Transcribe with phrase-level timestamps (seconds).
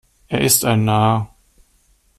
[0.29, 1.35] Er ist ein Narr.